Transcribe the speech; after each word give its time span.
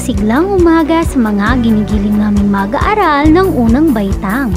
masiglang 0.00 0.48
umaga 0.48 1.04
sa 1.04 1.20
mga 1.20 1.60
ginigiling 1.60 2.16
naming 2.16 2.48
mag-aaral 2.48 3.28
ng 3.28 3.52
unang 3.52 3.92
baitang. 3.92 4.48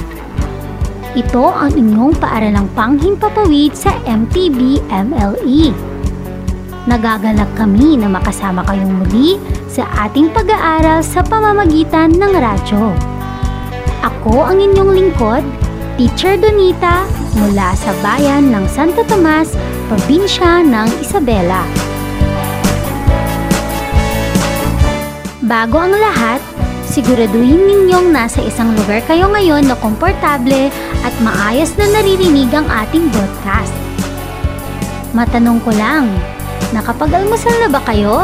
Ito 1.19 1.51
ang 1.51 1.75
inyong 1.75 2.15
paaralang 2.15 2.71
panghimpapawid 2.71 3.75
sa 3.75 3.91
MTB 4.07 4.87
MLE. 4.87 5.75
Nagagalak 6.87 7.51
kami 7.59 7.99
na 7.99 8.07
makasama 8.07 8.63
kayong 8.63 9.03
muli 9.03 9.35
sa 9.67 9.83
ating 10.07 10.31
pag-aaral 10.31 11.03
sa 11.03 11.19
pamamagitan 11.19 12.15
ng 12.15 12.33
radyo. 12.39 12.95
Ako 13.99 14.47
ang 14.47 14.63
inyong 14.63 14.95
lingkod, 14.95 15.43
Teacher 15.99 16.39
Donita 16.39 17.03
mula 17.35 17.75
sa 17.75 17.91
bayan 17.99 18.47
ng 18.47 18.63
Santo 18.71 19.03
Tomas, 19.11 19.51
probinsya 19.91 20.63
ng 20.63 20.87
Isabela. 21.03 21.92
Bago 25.43 25.75
ang 25.75 25.91
lahat, 25.91 26.39
siguraduhin 26.87 27.67
ninyong 27.67 28.15
nasa 28.15 28.39
isang 28.39 28.71
lugar 28.79 29.03
kayo 29.03 29.27
ngayon 29.27 29.67
na 29.67 29.75
komportable 29.75 30.71
at 31.03 31.11
maayos 31.19 31.75
na 31.75 31.83
naririnig 31.91 32.47
ang 32.55 32.63
ating 32.63 33.11
broadcast. 33.11 33.75
Matanong 35.11 35.59
ko 35.67 35.75
lang, 35.75 36.07
nakapag-almusal 36.71 37.59
na 37.59 37.67
ba 37.67 37.83
kayo? 37.83 38.23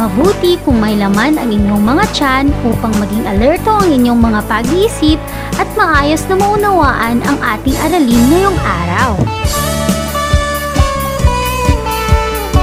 Mabuti 0.00 0.56
kung 0.64 0.80
may 0.80 0.96
laman 0.96 1.36
ang 1.36 1.52
inyong 1.52 1.84
mga 1.84 2.04
tiyan 2.16 2.46
upang 2.64 2.96
maging 2.96 3.28
alerto 3.28 3.84
ang 3.84 3.92
inyong 3.92 4.16
mga 4.16 4.40
pag-iisip 4.48 5.20
at 5.60 5.68
maayos 5.76 6.24
na 6.32 6.40
maunawaan 6.40 7.20
ang 7.20 7.36
ating 7.36 7.76
aralin 7.84 8.24
ngayong 8.32 8.58
araw. 8.64 9.12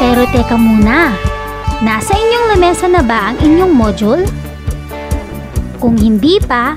Pero 0.01 0.25
teka 0.33 0.57
muna, 0.57 1.13
Nasa 1.77 2.17
inyong 2.17 2.45
lamesa 2.57 2.89
na 2.89 3.05
ba 3.05 3.29
ang 3.29 3.37
inyong 3.37 3.69
module? 3.69 4.25
Kung 5.77 5.93
hindi 5.93 6.41
pa, 6.41 6.73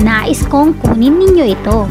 nais 0.00 0.40
kong 0.48 0.72
kunin 0.80 1.20
ninyo 1.20 1.44
ito. 1.52 1.84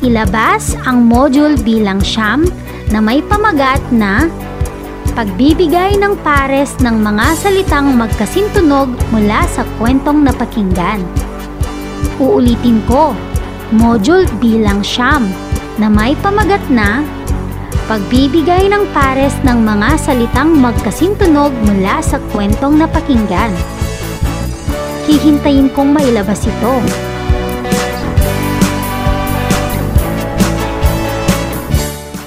Ilabas 0.00 0.72
ang 0.88 1.04
module 1.04 1.52
bilang 1.60 2.00
siyam 2.00 2.48
na 2.88 3.04
may 3.04 3.20
pamagat 3.20 3.84
na 3.92 4.24
pagbibigay 5.12 6.00
ng 6.00 6.16
pares 6.24 6.72
ng 6.80 6.96
mga 6.96 7.26
salitang 7.36 7.92
magkasintunog 7.92 8.88
mula 9.12 9.44
sa 9.52 9.68
kwentong 9.76 10.24
napakinggan. 10.24 11.04
Uulitin 12.16 12.80
ko, 12.88 13.12
module 13.68 14.24
bilang 14.40 14.80
siyam 14.80 15.28
na 15.76 15.92
may 15.92 16.16
pamagat 16.24 16.64
na 16.72 17.04
pagbibigay 17.88 18.68
ng 18.68 18.84
pares 18.92 19.32
ng 19.48 19.64
mga 19.64 19.96
salitang 19.96 20.52
magkasintunog 20.60 21.48
mula 21.64 22.04
sa 22.04 22.20
kwentong 22.28 22.76
napakinggan. 22.76 23.48
Hihintayin 25.08 25.72
kong 25.72 25.96
mailabas 25.96 26.44
ito. 26.44 26.74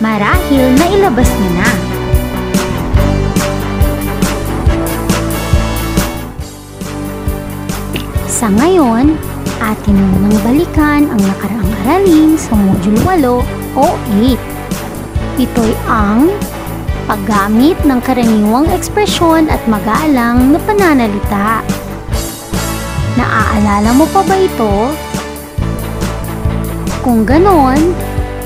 Marahil 0.01 0.65
na 0.81 0.85
ilabas 0.97 1.29
niyo 1.29 1.51
na. 1.53 1.69
Sa 8.25 8.49
ngayon, 8.49 9.13
atin 9.61 9.93
munang 9.93 10.41
balikan 10.41 11.05
ang 11.05 11.21
nakaraang 11.21 11.71
aralin 11.85 12.33
sa 12.33 12.57
Module 12.57 12.97
8 13.05 13.77
o 13.77 13.85
8. 14.09 14.50
Ito'y 15.41 15.73
ang 15.89 16.29
paggamit 17.09 17.73
ng 17.81 17.97
karaniwang 18.05 18.69
ekspresyon 18.69 19.49
at 19.49 19.57
magaalang 19.65 20.53
na 20.53 20.61
pananalita. 20.61 21.65
Naaalala 23.17 23.89
mo 23.97 24.05
pa 24.13 24.21
ba 24.21 24.37
ito? 24.37 24.93
Kung 27.01 27.25
ganon, 27.25 27.97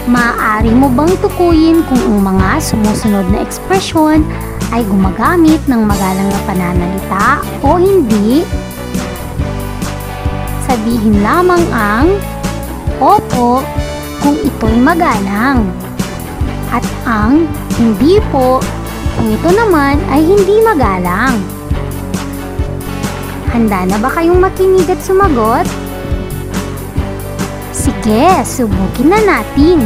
maaari 0.08 0.72
mo 0.72 0.88
bang 0.88 1.12
tukuyin 1.20 1.84
kung 1.92 2.00
ang 2.00 2.32
mga 2.32 2.64
sumusunod 2.64 3.28
na 3.28 3.44
ekspresyon 3.44 4.24
ay 4.72 4.88
gumagamit 4.88 5.60
ng 5.68 5.84
magalang 5.84 6.32
na 6.32 6.40
pananalita 6.48 7.44
o 7.60 7.76
hindi? 7.76 8.48
Sabihin 10.64 11.20
lamang 11.20 11.66
ang 11.76 12.08
Opo 13.04 13.60
kung 14.24 14.40
ito'y 14.40 14.80
magalang 14.80 15.68
at 16.72 16.86
ang 17.06 17.46
hindi 17.78 18.18
po 18.34 18.64
kung 19.16 19.28
ito 19.32 19.50
naman 19.52 20.00
ay 20.12 20.22
hindi 20.24 20.60
magalang. 20.64 21.40
Handa 23.56 23.88
na 23.88 23.98
ba 24.02 24.12
kayong 24.12 24.44
makinig 24.44 24.90
at 24.92 25.00
sumagot? 25.00 25.64
Sige, 27.72 28.44
subukin 28.44 29.16
na 29.16 29.20
natin. 29.24 29.80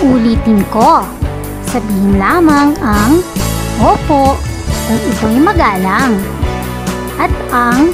Ulitin 0.00 0.64
ko. 0.72 1.04
Sabihin 1.68 2.16
lamang 2.16 2.72
ang 2.80 3.20
Opo 3.78 4.34
kung 4.88 5.00
ito'y 5.12 5.38
magalang. 5.38 6.16
At 7.20 7.30
ang 7.52 7.92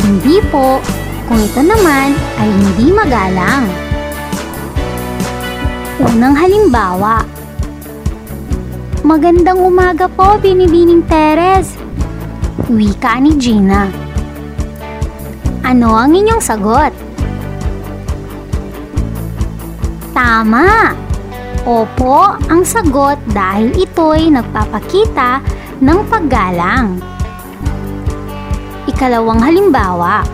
Hindi 0.00 0.40
po 0.48 0.80
kung 1.28 1.40
ito 1.44 1.60
naman 1.60 2.16
ay 2.40 2.48
hindi 2.48 2.88
magalang. 2.88 3.89
Unang 6.00 6.32
halimbawa. 6.32 7.20
Magandang 9.04 9.60
umaga 9.60 10.08
po, 10.08 10.40
Binibining 10.40 11.04
Teres. 11.04 11.76
Wika 12.72 13.20
ni 13.20 13.36
Gina. 13.36 13.84
Ano 15.60 15.92
ang 15.92 16.16
inyong 16.16 16.40
sagot? 16.40 16.88
Tama! 20.16 20.96
Opo 21.68 22.32
ang 22.48 22.64
sagot 22.64 23.20
dahil 23.36 23.68
ito'y 23.76 24.32
nagpapakita 24.32 25.44
ng 25.84 26.00
paggalang. 26.08 26.96
Ikalawang 28.88 29.44
halimbawa. 29.44 30.24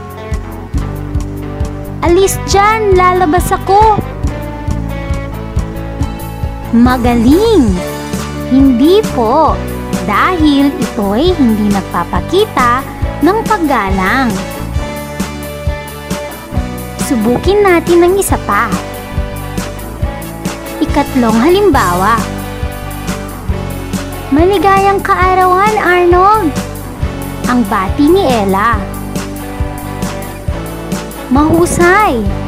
Alis 2.06 2.38
dyan, 2.46 2.94
lalabas 2.94 3.50
ako. 3.50 4.14
Magaling! 6.76 7.72
Hindi 8.52 9.00
po, 9.16 9.56
dahil 10.04 10.68
ito'y 10.76 11.32
hindi 11.32 11.72
nagpapakita 11.72 12.84
ng 13.24 13.38
paggalang. 13.48 14.28
Subukin 17.08 17.64
natin 17.64 18.04
ng 18.04 18.14
isa 18.20 18.36
pa. 18.44 18.68
Ikatlong 20.84 21.40
halimbawa. 21.40 22.20
Maligayang 24.28 25.00
kaarawan, 25.00 25.80
Arnold! 25.80 26.52
Ang 27.48 27.64
bati 27.72 28.04
ni 28.04 28.20
Ella. 28.20 28.76
Mahusay! 31.32 32.45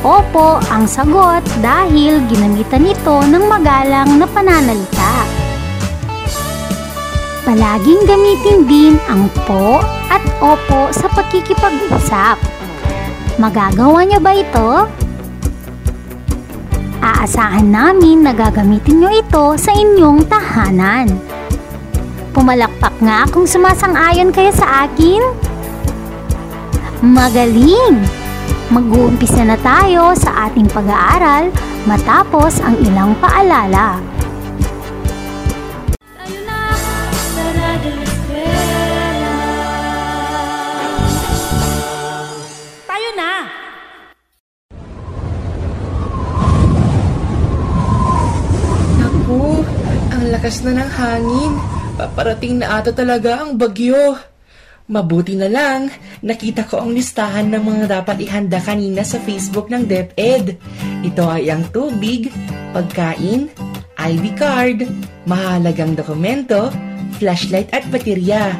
Opo 0.00 0.56
ang 0.72 0.88
sagot 0.88 1.44
dahil 1.60 2.24
ginamitan 2.24 2.88
ito 2.88 3.20
ng 3.20 3.44
magalang 3.44 4.16
na 4.16 4.24
pananalita. 4.24 5.28
Palaging 7.44 8.08
gamitin 8.08 8.58
din 8.64 8.94
ang 9.12 9.28
po 9.44 9.84
at 10.08 10.24
opo 10.40 10.88
sa 10.88 11.04
pagkikipag-usap. 11.12 12.40
Magagawa 13.36 14.00
niyo 14.08 14.24
ba 14.24 14.32
ito? 14.32 14.88
Aasahan 17.04 17.68
namin 17.68 18.24
na 18.24 18.32
gagamitin 18.32 19.04
niyo 19.04 19.20
ito 19.20 19.44
sa 19.60 19.76
inyong 19.76 20.24
tahanan. 20.24 21.12
Pumalakpak 22.32 22.96
nga 23.04 23.28
kung 23.28 23.44
sumasang-ayon 23.44 24.32
kayo 24.32 24.48
sa 24.48 24.88
akin. 24.88 25.20
Magaling! 27.04 28.19
Mag-uumpisa 28.70 29.42
na 29.42 29.58
tayo 29.58 30.14
sa 30.14 30.46
ating 30.46 30.70
pag-aaral 30.70 31.50
matapos 31.90 32.62
ang 32.62 32.78
ilang 32.86 33.18
paalala. 33.18 33.98
Tayo 36.14 36.38
na 36.46 36.70
sa 37.10 37.44
Radyo 37.50 37.92
Eskwela. 37.98 39.34
Tayo 42.86 43.10
na! 43.18 43.32
Naku, 49.02 49.66
ang 50.14 50.24
lakas 50.30 50.62
na 50.62 50.78
ng 50.78 50.90
hangin. 50.94 51.52
Paparating 51.98 52.62
na 52.62 52.78
ata 52.78 52.94
talaga 52.94 53.42
ang 53.42 53.58
bagyo. 53.58 54.14
Mabuti 54.90 55.38
na 55.38 55.46
lang, 55.46 55.86
nakita 56.18 56.66
ko 56.66 56.82
ang 56.82 56.90
listahan 56.90 57.46
ng 57.46 57.62
mga 57.62 58.02
dapat 58.02 58.26
ihanda 58.26 58.58
kanina 58.58 59.06
sa 59.06 59.22
Facebook 59.22 59.70
ng 59.70 59.86
DepEd. 59.86 60.58
Ito 61.06 61.30
ay 61.30 61.46
ang 61.46 61.62
tubig, 61.70 62.26
pagkain, 62.74 63.46
ID 63.94 64.24
card, 64.34 64.90
mahalagang 65.30 65.94
dokumento, 65.94 66.74
flashlight 67.22 67.70
at 67.70 67.86
baterya, 67.86 68.50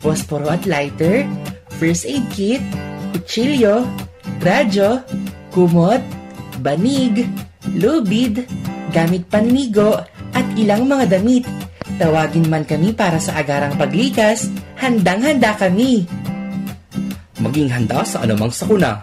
posporo 0.00 0.48
at 0.48 0.64
lighter, 0.64 1.28
first 1.76 2.08
aid 2.08 2.24
kit, 2.32 2.64
kutsilyo, 3.12 3.84
radyo, 4.40 5.04
kumot, 5.52 6.00
banig, 6.64 7.28
lubid, 7.76 8.48
gamit 8.88 9.28
panligo, 9.28 10.00
at 10.32 10.46
ilang 10.56 10.88
mga 10.88 11.20
damit. 11.20 11.44
Tawagin 11.94 12.50
man 12.50 12.66
kami 12.66 12.90
para 12.90 13.22
sa 13.22 13.38
agarang 13.38 13.78
paglikas, 13.78 14.50
handang-handa 14.82 15.54
kami. 15.54 16.02
Maging 17.38 17.70
handa 17.70 18.02
sa 18.02 18.26
anumang 18.26 18.50
sakuna. 18.50 18.98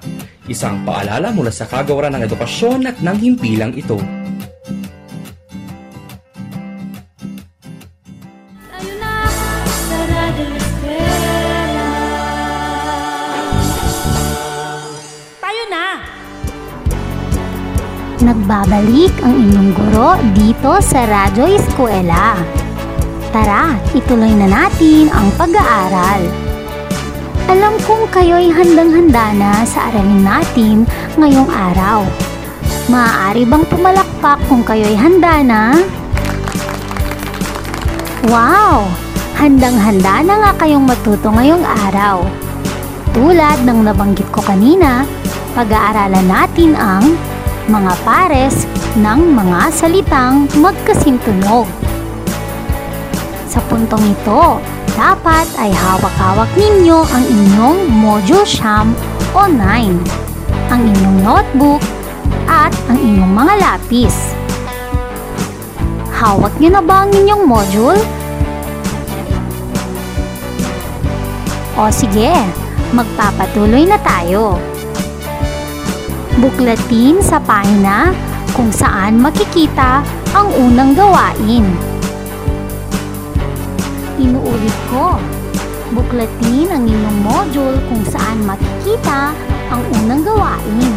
Isang 0.52 0.84
paalala 0.84 1.32
mula 1.32 1.56
sa 1.56 1.64
kagawaran 1.72 2.20
ng 2.20 2.28
edukasyon 2.28 2.92
at 2.92 3.00
ng 3.00 3.18
himpilang 3.24 3.72
ito. 3.80 3.96
Tayo 8.68 8.92
na 9.00 9.14
sa 9.72 10.00
Radyo 10.12 10.46
Eskwela. 10.60 11.88
Tayo 15.40 15.64
na! 15.72 15.86
Nagbabalik 18.20 19.16
ang 19.24 19.36
inyong 19.48 19.72
guro 19.80 20.20
dito 20.36 20.72
sa 20.84 21.08
Radyo 21.08 21.56
Eskwela. 21.56 22.60
Tara, 23.32 23.80
ituloy 23.96 24.36
na 24.36 24.44
natin 24.44 25.08
ang 25.08 25.32
pag-aaral. 25.40 26.28
Alam 27.48 27.80
kong 27.88 28.12
kayo'y 28.12 28.52
handang-handa 28.52 29.32
na 29.40 29.64
sa 29.64 29.88
aralin 29.88 30.20
natin 30.20 30.84
ngayong 31.16 31.48
araw. 31.48 32.04
Maaari 32.92 33.48
bang 33.48 33.64
pumalakpak 33.72 34.36
kung 34.52 34.68
kayo'y 34.68 35.00
handa 35.00 35.40
na? 35.48 35.80
Wow! 38.28 38.92
Handang-handa 39.40 40.28
na 40.28 40.36
nga 40.36 40.52
kayong 40.68 40.84
matuto 40.84 41.32
ngayong 41.32 41.64
araw. 41.88 42.28
Tulad 43.16 43.64
ng 43.64 43.80
nabanggit 43.88 44.28
ko 44.36 44.44
kanina, 44.44 45.08
pag-aaralan 45.56 46.28
natin 46.28 46.76
ang 46.76 47.16
mga 47.72 47.96
pares 48.04 48.68
ng 49.00 49.40
mga 49.40 49.72
salitang 49.72 50.52
magkasintunog. 50.60 51.81
Sa 53.52 53.60
puntong 53.68 54.00
ito, 54.08 54.64
dapat 54.96 55.44
ay 55.60 55.76
hawak-hawak 55.76 56.48
ninyo 56.56 57.04
ang 57.04 57.24
inyong 57.28 57.84
module 57.92 58.48
siyam 58.48 58.96
o 59.36 59.44
9, 59.44 60.72
ang 60.72 60.80
inyong 60.88 61.20
notebook, 61.20 61.84
at 62.48 62.72
ang 62.88 62.96
inyong 62.96 63.28
mga 63.36 63.54
lapis. 63.60 64.32
Hawak 66.16 66.56
niyo 66.64 66.80
na 66.80 66.80
ba 66.80 67.04
ang 67.04 67.12
inyong 67.12 67.44
module? 67.44 68.00
O 71.76 71.92
sige, 71.92 72.32
magpapatuloy 72.96 73.84
na 73.84 74.00
tayo. 74.00 74.56
Buklatin 76.40 77.20
sa 77.20 77.44
pahina 77.44 78.16
kung 78.56 78.72
saan 78.72 79.20
makikita 79.20 80.00
ang 80.32 80.48
unang 80.56 80.96
gawain. 80.96 81.91
Inuulit 84.20 84.78
ko, 84.92 85.16
buklatin 85.96 86.68
ang 86.68 86.84
inyong 86.84 87.20
module 87.24 87.78
kung 87.88 88.04
saan 88.08 88.44
makikita 88.44 89.32
ang 89.72 89.82
unang 90.04 90.24
gawain. 90.28 90.94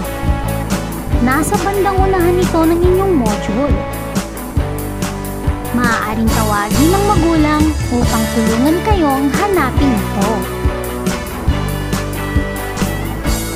Nasa 1.23 1.55
bandang 1.63 1.95
unahan 1.95 2.35
ito 2.35 2.61
ng 2.67 2.81
inyong 2.83 3.15
module. 3.15 3.77
Maaaring 5.75 6.31
tawagin 6.31 6.91
ng 6.91 7.05
magulang 7.11 7.63
upang 7.91 8.25
tulungan 8.35 8.77
kayong 8.87 9.27
hanapin 9.35 9.93
ito. 9.95 10.31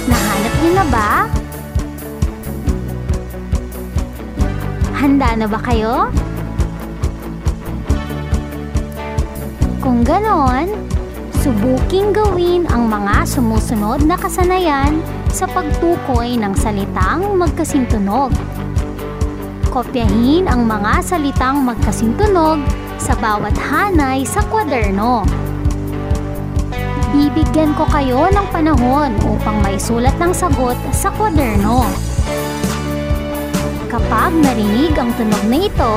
Nahanap 0.07 0.55
niyo 0.63 0.71
na 0.75 0.87
ba? 0.91 1.11
Handa 4.99 5.29
na 5.39 5.47
ba 5.47 5.59
kayo? 5.63 6.11
Kung 9.99 10.07
ganon, 10.07 10.71
subuking 11.43 12.15
gawin 12.15 12.71
ang 12.71 12.87
mga 12.87 13.27
sumusunod 13.27 14.07
na 14.07 14.15
kasanayan 14.15 15.03
sa 15.27 15.43
pagtukoy 15.51 16.39
ng 16.39 16.55
salitang 16.55 17.35
magkasintunog. 17.35 18.31
Kopyahin 19.75 20.47
ang 20.47 20.71
mga 20.71 21.03
salitang 21.03 21.67
magkasintunog 21.67 22.63
sa 22.95 23.19
bawat 23.19 23.59
hanay 23.59 24.23
sa 24.23 24.39
kwaderno. 24.47 25.27
Bibigyan 27.11 27.75
ko 27.75 27.83
kayo 27.91 28.31
ng 28.31 28.47
panahon 28.55 29.19
upang 29.27 29.59
maisulat 29.67 30.15
ng 30.23 30.31
sagot 30.31 30.79
sa 30.95 31.11
kwaderno. 31.11 31.83
Kapag 33.91 34.31
narinig 34.31 34.95
ang 34.95 35.11
tunog 35.19 35.43
na 35.51 35.59
ito, 35.59 35.95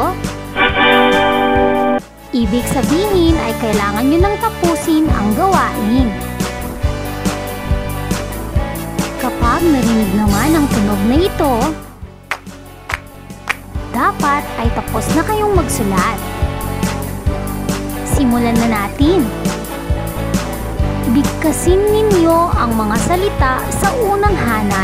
ibig 2.31 2.63
sabihin 2.71 3.35
ay 3.35 3.51
kailangan 3.59 4.07
nyo 4.07 4.19
nang 4.23 4.35
tapusin 4.39 5.03
ang 5.11 5.35
gawain. 5.35 6.07
Kapag 9.19 9.61
narinig 9.61 10.11
naman 10.17 10.49
ang 10.55 10.65
tunog 10.71 11.01
na 11.11 11.17
ito, 11.21 11.55
dapat 13.91 14.43
ay 14.57 14.67
tapos 14.73 15.05
na 15.13 15.21
kayong 15.27 15.53
magsulat. 15.53 16.17
Simulan 18.07 18.55
na 18.57 18.67
natin. 18.79 19.27
Bigkasin 21.11 21.83
ninyo 21.83 22.55
ang 22.55 22.71
mga 22.73 22.95
salita 23.05 23.53
sa 23.77 23.91
unang 24.01 24.33
hanay. 24.33 24.80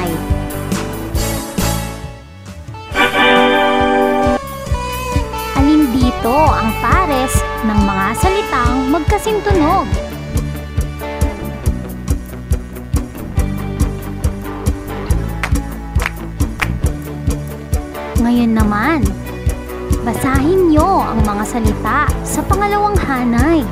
Ng 7.66 7.80
mga 7.82 8.08
salitang 8.22 8.76
magkasintunog? 8.94 9.88
Ngayon 18.22 18.52
naman, 18.54 19.00
basahin 20.06 20.70
nyo 20.70 21.02
ang 21.02 21.20
mga 21.26 21.44
salita 21.48 22.00
sa 22.22 22.42
pangalawang 22.46 22.98
hanay. 23.02 23.66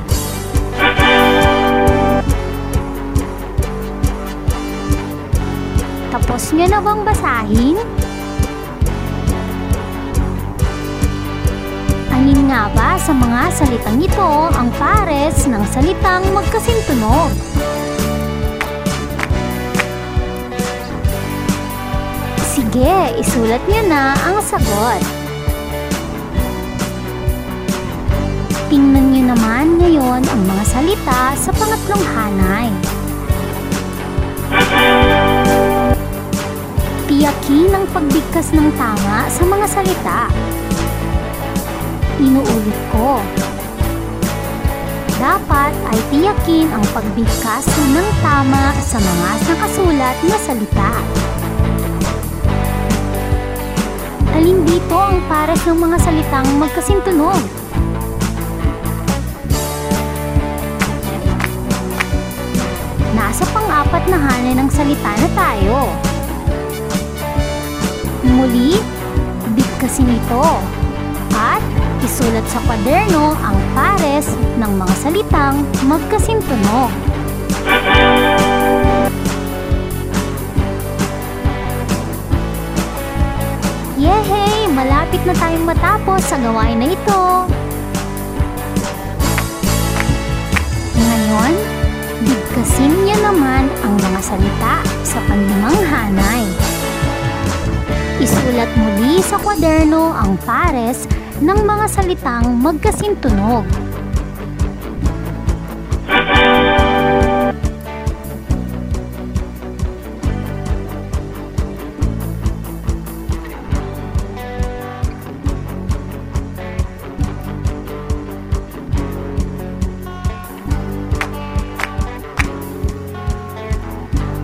Tapos 6.10 6.50
nyo 6.56 6.66
na 6.66 6.80
bang 6.82 7.02
basahin? 7.06 8.05
Alin 12.26 12.50
nga 12.50 12.66
ba 12.74 12.98
sa 12.98 13.14
mga 13.14 13.54
salitang 13.54 14.02
ito 14.02 14.32
ang 14.50 14.74
pares 14.82 15.46
ng 15.46 15.62
salitang 15.70 16.26
magkasintunog? 16.34 17.30
Sige, 22.42 23.14
isulat 23.22 23.62
niyo 23.70 23.86
na 23.86 24.18
ang 24.26 24.42
sagot. 24.42 25.06
Tingnan 28.74 29.06
niyo 29.14 29.30
naman 29.30 29.78
ngayon 29.78 30.26
ang 30.26 30.42
mga 30.50 30.64
salita 30.66 31.38
sa 31.38 31.54
pangatlong 31.54 32.06
hanay. 32.10 32.74
Tiyakin 37.06 37.70
ang 37.70 37.86
pagbigkas 37.94 38.50
ng 38.50 38.74
tama 38.74 39.30
sa 39.30 39.44
mga 39.46 39.66
salita. 39.70 40.35
Inuulit 42.16 42.80
ko. 42.96 43.20
dapat 45.16 45.72
ay 45.92 46.00
tiyakin 46.12 46.68
ang 46.72 46.84
pagbigkas 46.92 47.66
ng 47.66 48.10
tama 48.20 48.72
sa 48.84 49.00
mga 49.00 49.30
nakasulat 49.52 50.18
na 50.28 50.38
salita. 50.44 50.92
Alin 54.36 54.68
dito 54.68 54.96
ang 54.96 55.24
pares 55.32 55.64
ng 55.64 55.80
mga 55.80 55.98
salitang 56.04 56.48
magkasintunog? 56.60 57.42
Nasa 63.16 63.44
pang-apat 63.56 64.04
na 64.12 64.18
hanay 64.20 64.54
ng 64.60 64.70
salita 64.72 65.12
na 65.20 65.30
tayo. 65.32 65.78
Muli, 68.28 68.80
bigkasin 69.56 70.12
ito. 70.12 70.75
At 72.06 72.14
isulat 72.14 72.46
sa 72.54 72.62
kwaderno 72.70 73.34
ang 73.34 73.58
pares 73.74 74.30
ng 74.62 74.72
mga 74.78 74.94
salitang 75.02 75.66
magkasintunog. 75.90 76.94
Yehey! 83.98 84.70
Malapit 84.70 85.18
na 85.26 85.34
tayong 85.34 85.66
matapos 85.66 86.22
sa 86.30 86.38
gawain 86.38 86.78
na 86.78 86.94
ito. 86.94 87.22
Ngayon, 91.02 91.54
bigkasin 92.22 92.94
niyo 93.02 93.18
naman 93.18 93.66
ang 93.82 93.98
mga 93.98 94.20
salita 94.22 94.86
sa 95.02 95.18
panlimang 95.26 95.82
hanay. 95.90 96.46
Isulat 98.22 98.70
muli 98.78 99.26
sa 99.26 99.42
kwaderno 99.42 100.14
ang 100.14 100.38
pares 100.46 101.15
ng 101.46 101.62
mga 101.62 101.86
salitang 101.86 102.58
magkasintunog. 102.58 103.62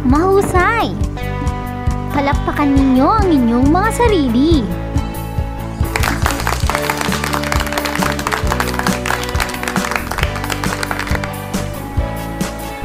Mahusay! 0.06 0.94
Palakpakan 2.14 2.70
ninyo 2.70 3.08
ang 3.10 3.30
inyong 3.34 3.68
mga 3.74 3.90
sarili. 3.90 4.81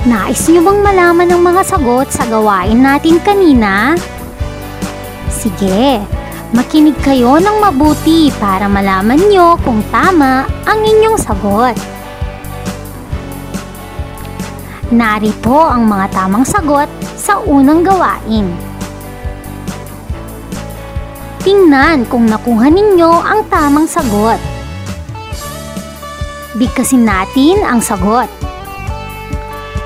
Nais 0.07 0.39
niyo 0.47 0.63
bang 0.63 0.87
malaman 0.87 1.35
ang 1.35 1.43
mga 1.43 1.67
sagot 1.67 2.07
sa 2.15 2.23
gawain 2.31 2.79
natin 2.79 3.19
kanina? 3.19 3.99
Sige, 5.27 5.99
makinig 6.55 6.95
kayo 7.03 7.43
ng 7.43 7.59
mabuti 7.59 8.31
para 8.39 8.71
malaman 8.71 9.19
niyo 9.19 9.59
kung 9.67 9.83
tama 9.91 10.47
ang 10.63 10.79
inyong 10.79 11.19
sagot. 11.19 11.75
Narito 14.95 15.59
ang 15.59 15.91
mga 15.91 16.07
tamang 16.15 16.47
sagot 16.47 16.87
sa 17.19 17.43
unang 17.43 17.83
gawain. 17.83 18.47
Tingnan 21.43 22.07
kung 22.07 22.31
nakuha 22.31 22.71
ninyo 22.71 23.11
ang 23.11 23.43
tamang 23.51 23.91
sagot. 23.91 24.39
Bigkasin 26.55 27.03
natin 27.03 27.67
ang 27.67 27.83
sagot. 27.83 28.46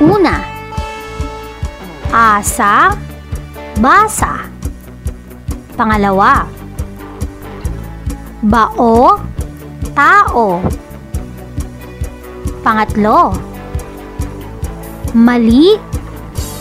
Una, 0.00 0.40
asa, 2.09 2.97
basa. 3.76 4.49
Pangalawa, 5.76 6.49
bao, 8.40 9.21
tao. 9.92 10.64
Pangatlo, 12.64 13.37
mali, 15.12 15.76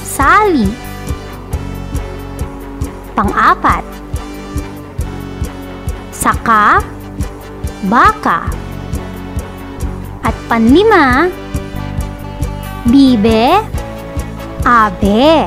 sali. 0.03 0.67
Pang-apat, 3.15 3.87
saka, 6.11 6.83
baka. 7.87 8.51
At 10.27 10.35
panlima, 10.51 11.31
bibe, 12.87 13.59
abe. 14.63 15.43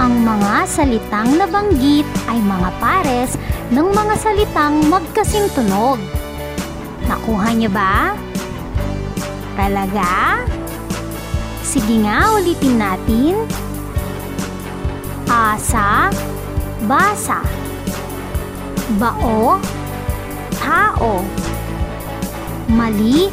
Ang 0.00 0.14
mga 0.24 0.54
salitang 0.68 1.36
nabanggit 1.36 2.08
ay 2.28 2.40
mga 2.40 2.68
pares 2.80 3.36
ng 3.72 3.88
mga 3.92 4.14
salitang 4.20 4.84
magkasintunog. 4.88 6.00
Nakuha 7.08 7.48
niyo 7.56 7.70
ba? 7.72 8.16
Talaga? 9.56 10.40
Sige 11.64 12.02
nga, 12.02 12.34
ulitin 12.36 12.80
natin. 12.80 13.34
Asa, 15.30 16.10
basa. 16.84 17.44
Bao, 18.98 19.62
tao. 20.58 21.22
Mali, 22.66 23.30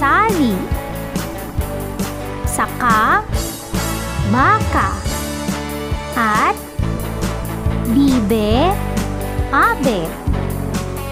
sali. 0.00 0.56
Saka, 2.48 3.20
baka. 4.32 4.96
At 6.16 6.56
bibe, 7.92 8.72
abe. 9.52 10.08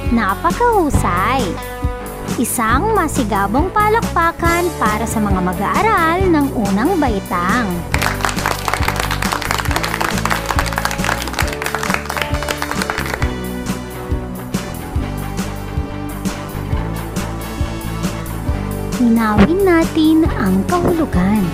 Napakahusay! 0.08 1.44
Isang 2.40 2.96
masigabong 2.96 3.68
palakpakan 3.76 4.64
para 4.80 5.04
sa 5.04 5.20
mga 5.20 5.40
mag-aaral 5.42 6.18
ng 6.32 6.46
unang 6.56 6.96
baitang. 6.96 7.97
Linawin 18.98 19.62
natin 19.62 20.26
ang 20.26 20.58
kahulugan. 20.66 21.46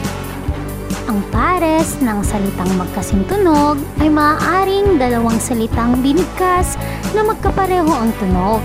Ang 1.04 1.20
pares 1.28 2.00
ng 2.00 2.24
salitang 2.24 2.72
magkasintunog 2.80 3.76
ay 4.00 4.08
maaaring 4.08 4.96
dalawang 4.96 5.36
salitang 5.36 6.00
binigkas 6.00 6.80
na 7.12 7.20
magkapareho 7.20 7.92
ang 7.92 8.08
tunog. 8.16 8.64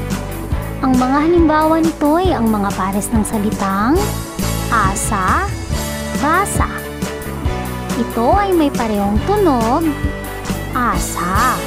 Ang 0.80 0.96
mga 0.96 1.18
halimbawa 1.28 1.84
nito 1.84 2.24
ay 2.24 2.32
ang 2.32 2.48
mga 2.48 2.72
pares 2.80 3.12
ng 3.12 3.20
salitang 3.28 4.00
asa, 4.72 5.52
basa. 6.24 6.72
Ito 8.00 8.32
ay 8.32 8.56
may 8.56 8.72
parehong 8.72 9.20
tunog, 9.28 9.84
asa. 10.72 11.60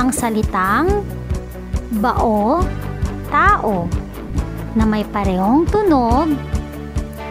Ang 0.00 0.08
salitang 0.08 1.04
bao, 2.00 2.64
tao 3.28 3.92
na 4.76 4.84
may 4.84 5.02
parehong 5.08 5.64
tunog, 5.64 6.36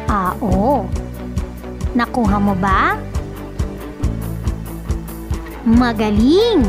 ao. 0.09 0.89
Nakuha 1.93 2.37
mo 2.41 2.57
ba? 2.57 2.97
Magaling! 5.63 6.65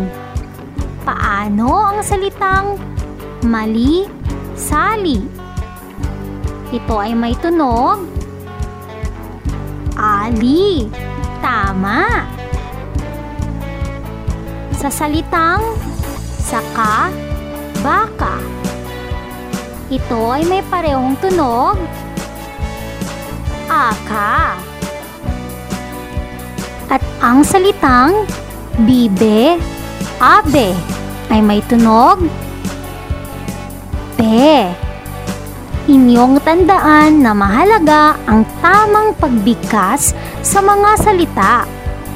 Paano 1.02 1.90
ang 1.90 2.04
salitang 2.04 2.76
mali, 3.48 4.04
sali? 4.52 5.24
Ito 6.70 6.94
ay 7.00 7.16
may 7.16 7.32
tunog, 7.40 8.04
ali. 9.96 10.92
Tama! 11.40 12.28
Sa 14.76 14.92
salitang 14.92 15.62
saka, 16.36 17.08
baka. 17.80 18.55
Ito 19.86 20.34
ay 20.34 20.42
may 20.50 20.66
parehong 20.66 21.14
tunog, 21.22 21.78
aka. 23.70 24.58
At 26.90 27.02
ang 27.22 27.46
salitang 27.46 28.26
bibe, 28.82 29.62
abe 30.18 30.74
ay 31.30 31.38
may 31.38 31.62
tunog, 31.70 32.18
be. 34.18 34.74
Inyong 35.86 36.42
tandaan 36.42 37.22
na 37.22 37.30
mahalaga 37.30 38.18
ang 38.26 38.42
tamang 38.58 39.14
pagbigkas 39.22 40.18
sa 40.42 40.58
mga 40.58 40.90
salita 40.98 41.62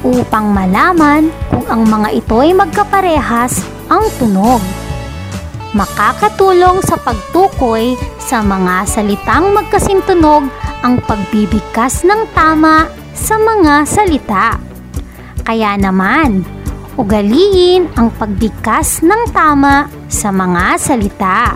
upang 0.03 0.51
malaman 0.51 1.31
kung 1.47 1.63
ang 1.71 1.87
mga 1.87 2.19
ito 2.19 2.35
ay 2.43 2.51
magkaparehas 2.51 3.63
ang 3.87 4.03
tunog. 4.19 4.80
Makakatulong 5.71 6.83
sa 6.83 6.99
pagtukoy 6.99 7.95
sa 8.19 8.43
mga 8.43 8.87
salitang 8.91 9.55
magkasintunog 9.55 10.51
ang 10.83 10.99
pagbibigkas 11.07 12.03
ng 12.03 12.27
tama 12.35 12.91
sa 13.15 13.39
mga 13.39 13.87
salita. 13.87 14.59
Kaya 15.47 15.79
naman, 15.79 16.43
ugaliin 16.99 17.87
ang 17.95 18.11
pagbigkas 18.15 19.03
ng 19.07 19.31
tama 19.31 19.87
sa 20.11 20.35
mga 20.35 20.65
salita. 20.79 21.55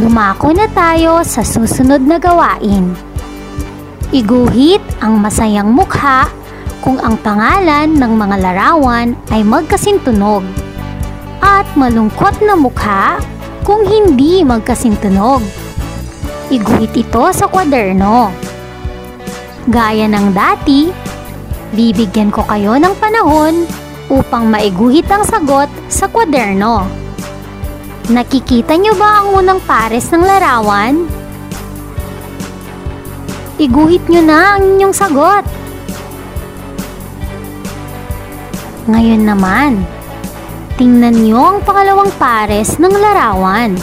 Lumako 0.00 0.56
na 0.56 0.64
tayo 0.72 1.20
sa 1.20 1.44
susunod 1.44 2.00
na 2.00 2.16
gawain. 2.16 2.96
Iguhit 4.10 4.80
ang 5.04 5.20
masayang 5.20 5.68
mukha 5.68 6.39
kung 6.80 6.96
ang 7.00 7.20
pangalan 7.20 7.92
ng 7.96 8.12
mga 8.16 8.36
larawan 8.40 9.12
ay 9.32 9.44
magkasintunog 9.44 10.44
at 11.40 11.68
malungkot 11.76 12.40
na 12.44 12.56
mukha 12.56 13.20
kung 13.64 13.84
hindi 13.84 14.40
magkasintunog. 14.44 15.44
Iguhit 16.50 16.96
ito 16.96 17.30
sa 17.30 17.46
kwaderno. 17.46 18.32
Gaya 19.70 20.08
ng 20.10 20.32
dati, 20.34 20.90
bibigyan 21.76 22.32
ko 22.32 22.42
kayo 22.48 22.74
ng 22.80 22.94
panahon 22.98 23.68
upang 24.10 24.50
maiguhit 24.50 25.06
ang 25.06 25.22
sagot 25.22 25.70
sa 25.86 26.10
kwaderno. 26.10 26.88
Nakikita 28.10 28.74
niyo 28.74 28.98
ba 28.98 29.22
ang 29.22 29.38
unang 29.38 29.60
pares 29.62 30.10
ng 30.10 30.24
larawan? 30.26 31.06
Iguhit 33.60 34.02
niyo 34.10 34.24
na 34.24 34.58
ang 34.58 34.74
inyong 34.74 34.96
sagot. 34.96 35.59
Ngayon 38.88 39.22
naman, 39.28 39.84
tingnan 40.80 41.12
niyo 41.12 41.36
ang 41.36 41.58
pangalawang 41.60 42.08
pares 42.16 42.80
ng 42.80 42.88
larawan. 42.88 43.76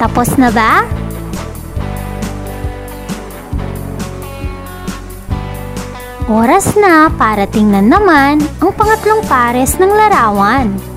Tapos 0.00 0.32
na 0.40 0.48
ba? 0.48 0.84
Oras 6.24 6.72
na 6.80 7.12
para 7.12 7.44
tingnan 7.44 7.92
naman 7.92 8.40
ang 8.64 8.72
pangatlong 8.72 9.20
pares 9.28 9.76
ng 9.76 9.92
larawan. 9.92 10.93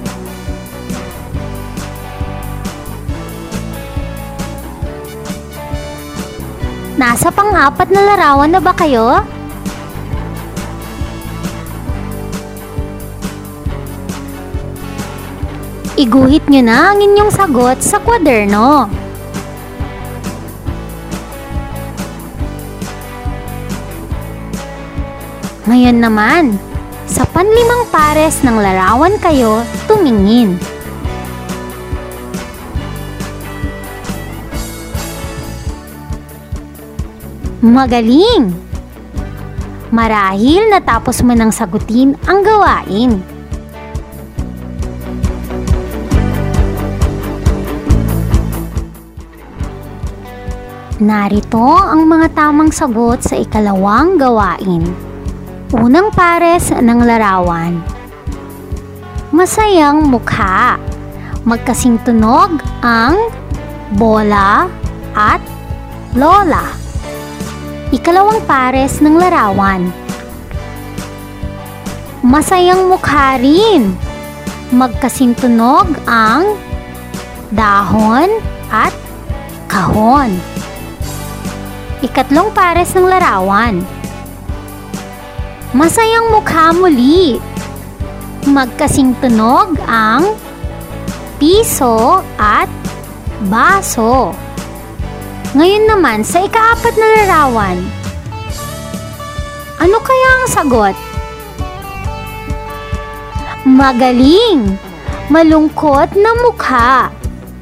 Nasa 6.98 7.30
pang-apat 7.30 7.94
na 7.94 8.02
larawan 8.02 8.50
na 8.50 8.58
ba 8.58 8.74
kayo? 8.74 9.22
Iguhit 15.94 16.50
nyo 16.50 16.62
na 16.66 16.94
ang 16.94 16.98
inyong 16.98 17.30
sagot 17.30 17.86
sa 17.86 18.02
kwaderno. 18.02 18.90
Ngayon 25.70 25.98
naman, 26.02 26.58
sa 27.06 27.30
panlimang 27.30 27.86
pares 27.94 28.42
ng 28.42 28.58
larawan 28.58 29.14
kayo 29.22 29.62
tumingin. 29.86 30.58
Magaling! 37.68 38.56
Marahil 39.92 40.72
natapos 40.72 41.20
mo 41.20 41.36
nang 41.36 41.52
sagutin 41.52 42.16
ang 42.24 42.40
gawain. 42.40 43.20
Narito 51.04 51.60
ang 51.60 52.08
mga 52.08 52.32
tamang 52.32 52.72
sagot 52.72 53.20
sa 53.28 53.36
ikalawang 53.36 54.16
gawain. 54.16 54.88
Unang 55.76 56.16
pares 56.16 56.72
ng 56.72 57.00
larawan. 57.04 57.84
Masayang 59.36 60.08
mukha. 60.08 60.80
Magkasing 61.44 62.00
tunog 62.08 62.64
ang 62.80 63.28
bola 64.00 64.72
at 65.12 65.44
lola. 66.16 66.87
Ikalawang 67.98 68.46
pares 68.46 69.02
ng 69.02 69.18
larawan. 69.18 69.90
Masayang 72.22 72.86
mukha 72.86 73.42
rin. 73.42 73.98
Magkasing 74.70 75.34
tunog 75.34 75.90
ang 76.06 76.54
dahon 77.50 78.30
at 78.70 78.94
kahon. 79.66 80.30
Ikatlong 82.06 82.54
pares 82.54 82.94
ng 82.94 83.10
larawan. 83.10 83.82
Masayang 85.74 86.30
mukha 86.30 86.78
muli. 86.78 87.42
Magkasing 88.46 89.18
tunog 89.18 89.74
ang 89.90 90.38
piso 91.42 92.22
at 92.38 92.70
baso. 93.50 94.47
Ngayon 95.56 95.88
naman 95.88 96.28
sa 96.28 96.44
ikaapat 96.44 96.92
na 97.00 97.08
larawan. 97.16 97.80
Ano 99.80 99.98
kaya 100.04 100.28
ang 100.36 100.46
sagot? 100.52 100.96
Magaling! 103.64 104.76
Malungkot 105.32 106.16
na 106.20 106.32
mukha 106.44 107.12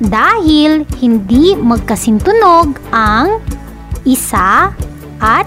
dahil 0.01 0.85
hindi 0.97 1.53
magkasintunog 1.53 2.77
ang 2.89 3.41
isa 4.05 4.73
at 5.21 5.45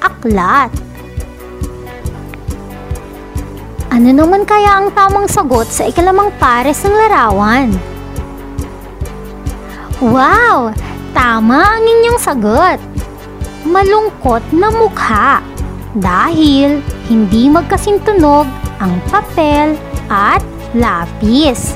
aklat. 0.00 0.72
Ano 3.92 4.08
naman 4.16 4.48
kaya 4.48 4.80
ang 4.80 4.96
tamang 4.96 5.28
sagot 5.28 5.68
sa 5.68 5.84
ikalamang 5.84 6.32
pares 6.40 6.80
ng 6.88 6.94
larawan? 6.94 7.68
Wow! 10.00 10.72
Tama 11.10 11.58
ang 11.58 11.82
inyong 11.82 12.20
sagot! 12.22 12.78
Malungkot 13.66 14.42
na 14.54 14.70
mukha 14.70 15.42
dahil 15.98 16.78
hindi 17.10 17.50
magkasintunog 17.50 18.46
ang 18.78 18.94
papel 19.10 19.74
at 20.06 20.40
lapis. 20.72 21.74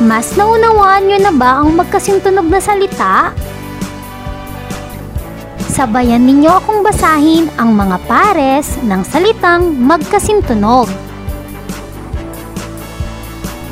Mas 0.00 0.32
naunawaan 0.32 1.04
nyo 1.04 1.18
na 1.20 1.32
ba 1.36 1.60
ang 1.60 1.76
magkasintunog 1.76 2.48
na 2.48 2.56
salita? 2.56 3.36
Sabayan 5.68 6.24
ninyo 6.24 6.50
akong 6.56 6.80
basahin 6.80 7.52
ang 7.60 7.76
mga 7.76 8.00
pares 8.08 8.80
ng 8.80 9.04
salitang 9.04 9.76
magkasintunog. 9.76 10.88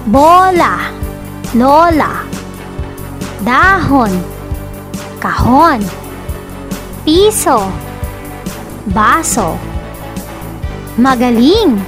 Bola, 0.05 0.93
lola, 1.57 2.28
dahon, 3.43 4.11
kahon, 5.23 5.83
piso, 7.07 7.71
baso. 8.91 9.55
Magaling! 10.99 11.79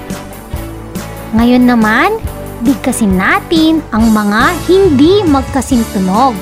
Ngayon 1.34 1.64
naman, 1.66 2.18
bigkasin 2.62 3.18
natin 3.18 3.82
ang 3.90 4.10
mga 4.10 4.54
hindi 4.70 5.22
magkasintunog. 5.26 6.34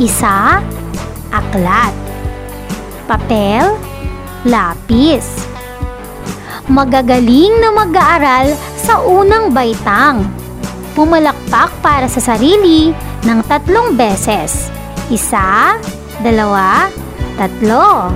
Isa, 0.00 0.58
aklat. 1.30 1.94
Papel, 3.06 3.74
lapis. 4.46 5.46
Magagaling 6.70 7.58
na 7.58 7.74
mag-aaral 7.74 8.54
sa 8.78 9.02
unang 9.02 9.50
baitang. 9.50 10.24
Pumalakpak 10.94 11.70
para 11.82 12.06
sa 12.06 12.22
sarili 12.22 12.94
ng 13.24 13.40
tatlong 13.44 13.96
beses. 13.96 14.72
Isa, 15.12 15.76
dalawa, 16.24 16.88
tatlo. 17.36 18.08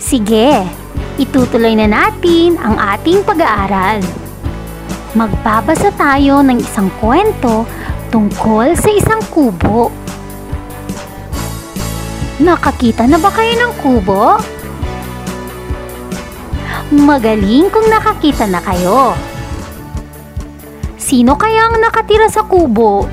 Sige, 0.00 0.66
itutuloy 1.22 1.78
na 1.78 1.86
natin 1.86 2.58
ang 2.58 2.74
ating 2.74 3.22
pag-aaral. 3.22 4.02
Magbabasa 5.14 5.94
tayo 5.94 6.42
ng 6.42 6.58
isang 6.58 6.90
kwento 6.98 7.62
tungkol 8.10 8.74
sa 8.74 8.90
isang 8.90 9.22
kubo. 9.30 9.90
Nakakita 12.42 13.06
na 13.06 13.22
ba 13.22 13.30
kayo 13.30 13.52
ng 13.54 13.72
kubo? 13.78 14.40
Magaling 16.90 17.70
kung 17.70 17.86
nakakita 17.86 18.50
na 18.50 18.58
kayo. 18.58 19.14
Sino 20.98 21.38
kaya 21.38 21.70
ang 21.70 21.78
nakatira 21.78 22.26
sa 22.26 22.42
kubo? 22.42 23.06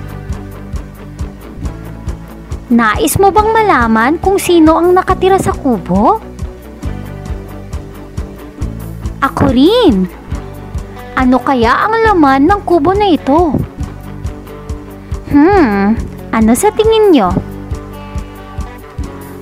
Nais 2.73 3.13
mo 3.21 3.29
bang 3.29 3.53
malaman 3.53 4.17
kung 4.17 4.41
sino 4.41 4.81
ang 4.81 4.97
nakatira 4.97 5.37
sa 5.37 5.53
kubo? 5.53 6.17
Ako 9.21 9.45
rin. 9.53 10.09
Ano 11.13 11.37
kaya 11.37 11.85
ang 11.85 12.01
laman 12.01 12.49
ng 12.49 12.61
kubo 12.65 12.97
na 12.97 13.05
ito? 13.05 13.53
Hmm, 15.29 15.93
ano 16.33 16.51
sa 16.57 16.73
tingin 16.73 17.13
nyo? 17.13 17.29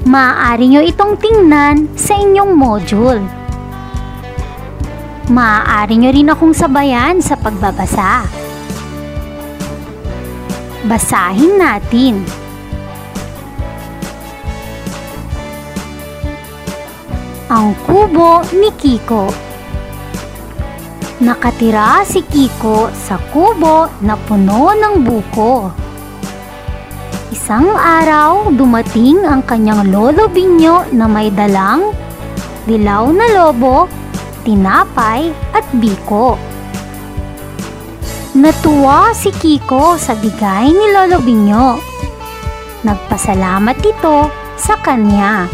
Maaari 0.04 0.68
nyo 0.68 0.84
itong 0.84 1.16
tingnan 1.24 1.88
sa 1.96 2.20
inyong 2.20 2.52
module. 2.52 3.45
Maaari 5.26 5.98
nyo 5.98 6.10
rin 6.14 6.30
akong 6.30 6.54
sabayan 6.54 7.18
sa 7.18 7.34
pagbabasa. 7.34 8.30
Basahin 10.86 11.58
natin. 11.58 12.22
Ang 17.50 17.78
kubo 17.86 18.42
ni 18.54 18.70
Kiko 18.74 19.46
Nakatira 21.16 22.04
si 22.04 22.20
Kiko 22.28 22.92
sa 22.92 23.16
kubo 23.32 23.88
na 24.04 24.20
puno 24.20 24.76
ng 24.76 25.00
buko. 25.00 25.72
Isang 27.32 27.72
araw, 27.72 28.52
dumating 28.52 29.24
ang 29.24 29.40
kanyang 29.48 29.90
lolo 29.96 30.28
Binyo 30.28 30.92
na 30.92 31.08
may 31.08 31.32
dalang 31.32 31.96
dilaw 32.68 33.10
na 33.16 33.26
lobo, 33.32 33.88
tinapay 34.46 35.34
at 35.52 35.66
biko. 35.82 36.38
Natuwa 38.38 39.10
si 39.18 39.34
Kiko 39.34 39.98
sa 39.98 40.14
bigay 40.14 40.70
ni 40.70 40.86
Lolo 40.94 41.18
Binyo. 41.24 41.82
Nagpasalamat 42.86 43.78
ito 43.82 44.30
sa 44.54 44.78
kanya. 44.78 45.50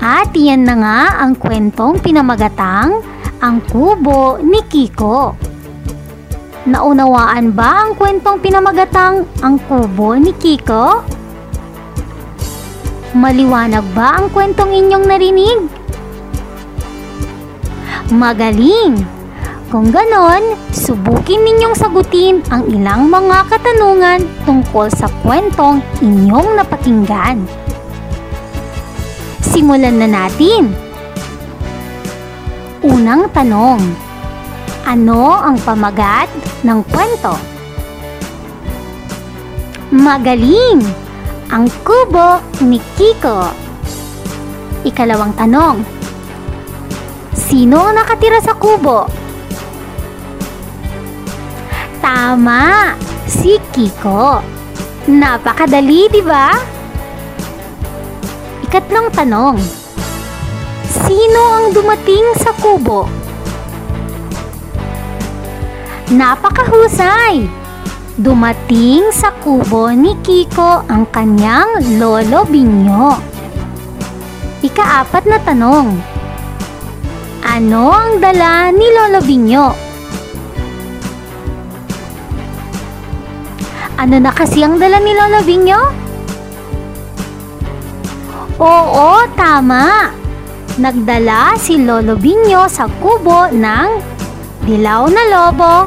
At 0.00 0.32
iyan 0.32 0.64
na 0.64 0.74
nga 0.78 1.00
ang 1.20 1.36
kwentong 1.36 2.00
pinamagatang 2.00 3.04
ang 3.42 3.60
kubo 3.68 4.40
ni 4.40 4.62
Kiko. 4.64 5.36
Naunawaan 6.66 7.52
ba 7.52 7.84
ang 7.84 7.98
kwentong 7.98 8.40
pinamagatang 8.40 9.26
ang 9.42 9.58
kubo 9.66 10.14
ni 10.16 10.32
Kiko? 10.38 11.02
Maliwanag 13.12 13.84
ba 13.92 14.22
ang 14.22 14.30
kwentong 14.30 14.70
inyong 14.70 15.04
narinig? 15.04 15.75
Magaling! 18.06 19.02
Kung 19.66 19.90
ganon, 19.90 20.54
subukin 20.70 21.42
ninyong 21.42 21.74
sagutin 21.74 22.38
ang 22.54 22.62
ilang 22.70 23.10
mga 23.10 23.50
katanungan 23.50 24.22
tungkol 24.46 24.86
sa 24.94 25.10
kwentong 25.26 25.82
inyong 25.98 26.54
napakinggan. 26.54 27.42
Simulan 29.42 29.98
na 29.98 30.06
natin! 30.06 30.70
Unang 32.86 33.26
tanong, 33.34 33.82
ano 34.86 35.42
ang 35.42 35.58
pamagat 35.66 36.30
ng 36.62 36.86
kwento? 36.86 37.34
Magaling! 39.90 40.78
Ang 41.50 41.66
kubo 41.82 42.38
ni 42.62 42.78
Kiko. 42.94 43.50
Ikalawang 44.86 45.34
tanong, 45.34 45.95
sino 47.46 47.78
ang 47.90 47.94
nakatira 47.94 48.42
sa 48.42 48.58
kubo? 48.58 49.06
Tama! 52.02 52.94
Si 53.26 53.58
Kiko. 53.70 54.42
Napakadali, 55.06 56.10
di 56.10 56.22
ba? 56.22 56.54
Ikatlong 58.66 59.10
tanong. 59.14 59.58
Sino 60.86 61.42
ang 61.54 61.66
dumating 61.70 62.34
sa 62.38 62.50
kubo? 62.58 63.06
Napakahusay! 66.10 67.46
Dumating 68.16 69.12
sa 69.12 69.30
kubo 69.44 69.92
ni 69.92 70.16
Kiko 70.24 70.82
ang 70.88 71.04
kanyang 71.14 72.00
lolo 72.00 72.48
Binyo. 72.48 73.12
Ikaapat 74.64 75.28
na 75.28 75.38
tanong. 75.42 76.15
Ano 77.46 77.94
ang 77.94 78.18
dala 78.18 78.74
ni 78.74 78.90
Lolo 78.90 79.22
Binyo? 79.22 79.66
Ano 83.96 84.16
na 84.18 84.34
kasi 84.34 84.66
ang 84.66 84.82
dala 84.82 84.98
ni 84.98 85.14
Lolo 85.14 85.40
Binyo? 85.46 85.80
Oo, 88.58 89.30
tama. 89.38 90.10
Nagdala 90.74 91.54
si 91.54 91.78
Lolo 91.78 92.18
Binyo 92.18 92.66
sa 92.66 92.90
kubo 92.98 93.46
ng 93.54 93.88
dilaw 94.66 95.06
na 95.06 95.22
lobo, 95.30 95.86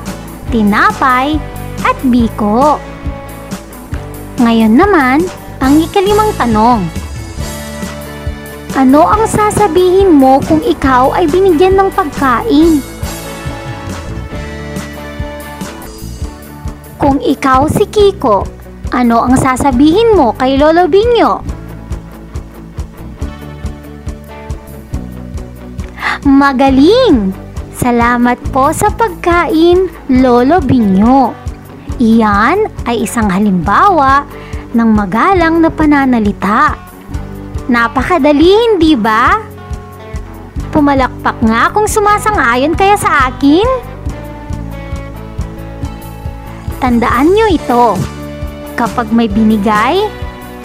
tinapay, 0.56 1.36
at 1.84 2.00
biko. 2.08 2.80
Ngayon 4.40 4.80
naman, 4.80 5.28
ang 5.60 5.76
ikalimang 5.76 6.32
tanong. 6.40 6.99
Ano 8.80 9.04
ang 9.04 9.28
sasabihin 9.28 10.16
mo 10.16 10.40
kung 10.40 10.64
ikaw 10.64 11.12
ay 11.12 11.28
binigyan 11.28 11.76
ng 11.76 11.92
pagkain? 11.92 12.80
Kung 16.96 17.20
ikaw 17.20 17.68
si 17.68 17.84
Kiko, 17.92 18.48
ano 18.96 19.20
ang 19.20 19.36
sasabihin 19.36 20.16
mo 20.16 20.32
kay 20.32 20.56
Lolo 20.56 20.88
Binyo? 20.88 21.44
Magaling! 26.24 27.36
Salamat 27.76 28.40
po 28.56 28.72
sa 28.72 28.88
pagkain, 28.96 29.92
Lolo 30.08 30.64
Binyo. 30.64 31.36
Iyan 32.00 32.88
ay 32.88 33.04
isang 33.04 33.28
halimbawa 33.28 34.24
ng 34.72 34.88
magalang 34.88 35.60
na 35.60 35.68
pananalita. 35.68 36.89
Napakadali, 37.70 38.50
hindi 38.50 38.98
ba? 38.98 39.38
Pumalakpak 40.74 41.38
nga 41.46 41.70
kung 41.70 41.86
sumasang-ayon 41.86 42.74
kaya 42.74 42.98
sa 42.98 43.30
akin. 43.30 43.70
Tandaan 46.82 47.30
nyo 47.30 47.46
ito. 47.46 47.94
Kapag 48.74 49.14
may 49.14 49.30
binigay 49.30 50.02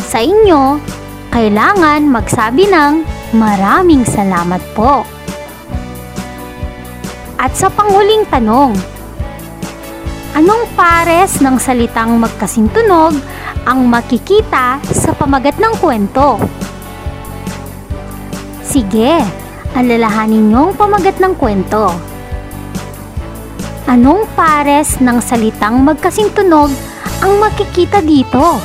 sa 0.00 0.24
inyo, 0.24 0.80
kailangan 1.28 2.08
magsabi 2.08 2.72
ng 2.72 3.04
maraming 3.36 4.08
salamat 4.08 4.64
po. 4.72 5.04
At 7.36 7.52
sa 7.52 7.68
panghuling 7.68 8.24
tanong, 8.32 8.72
anong 10.32 10.64
pares 10.72 11.36
ng 11.44 11.60
salitang 11.60 12.16
magkasintunog 12.16 13.12
ang 13.68 13.84
makikita 13.92 14.80
sa 14.88 15.12
pamagat 15.12 15.60
ng 15.60 15.74
kwento? 15.76 16.63
Sige, 18.74 19.22
alalahanin 19.78 20.50
niyong 20.50 20.74
pamagat 20.74 21.22
ng 21.22 21.38
kwento. 21.38 21.94
Anong 23.87 24.26
pares 24.34 24.98
ng 24.98 25.22
salitang 25.22 25.78
magkasintunog 25.78 26.74
ang 27.22 27.32
makikita 27.38 28.02
dito? 28.02 28.58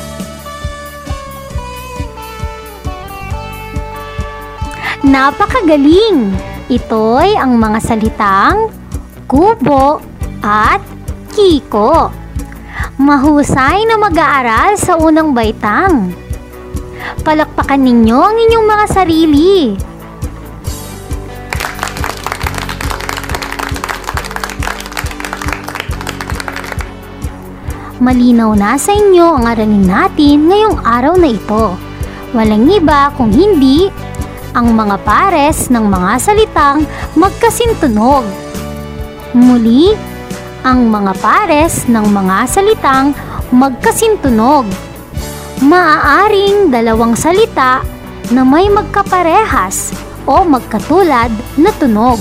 Napakagaling! 5.06 6.34
Ito'y 6.66 7.38
ang 7.38 7.54
mga 7.54 7.78
salitang 7.78 8.66
kubo 9.30 10.02
at 10.42 10.82
kiko. 11.38 12.10
Mahusay 12.98 13.86
na 13.86 13.94
mag-aaral 13.94 14.74
sa 14.74 14.98
unang 14.98 15.30
baitang. 15.30 16.10
Palakpakan 17.22 17.78
ninyo 17.78 18.18
ang 18.18 18.34
inyong 18.34 18.66
mga 18.66 18.86
sarili. 18.90 19.86
Malinaw 28.10 28.58
na 28.58 28.74
sa 28.74 28.90
inyo 28.90 29.38
ang 29.38 29.46
aralin 29.46 29.86
natin 29.86 30.50
ngayong 30.50 30.82
araw 30.82 31.14
na 31.14 31.30
ito. 31.30 31.78
Walang 32.34 32.66
iba 32.66 33.14
kung 33.14 33.30
hindi 33.30 33.86
ang 34.50 34.74
mga 34.74 34.98
pares 35.06 35.70
ng 35.70 35.86
mga 35.86 36.18
salitang 36.18 36.90
magkasintunog. 37.14 38.26
Muli, 39.30 39.94
ang 40.66 40.90
mga 40.90 41.22
pares 41.22 41.86
ng 41.86 42.02
mga 42.10 42.50
salitang 42.50 43.14
magkasintunog. 43.54 44.66
Maaaring 45.62 46.66
dalawang 46.66 47.14
salita 47.14 47.86
na 48.34 48.42
may 48.42 48.66
magkaparehas 48.66 49.94
o 50.26 50.42
magkatulad 50.42 51.30
na 51.54 51.70
tunog. 51.78 52.18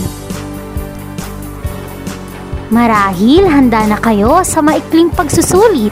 Marahil 2.69 3.49
handa 3.49 3.81
na 3.89 3.97
kayo 3.97 4.45
sa 4.45 4.61
maikling 4.61 5.09
pagsusulit 5.09 5.89